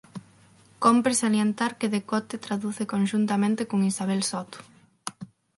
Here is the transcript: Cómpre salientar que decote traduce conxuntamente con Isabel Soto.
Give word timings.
Cómpre 0.83 1.13
salientar 1.23 1.71
que 1.79 1.91
decote 1.95 2.35
traduce 2.45 2.83
conxuntamente 2.93 3.67
con 3.69 3.79
Isabel 3.91 4.21
Soto. 4.31 4.59